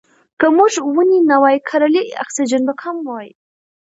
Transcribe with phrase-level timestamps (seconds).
[0.39, 3.29] که موږ ونې نه وای کرلې اکسیجن به کم وای.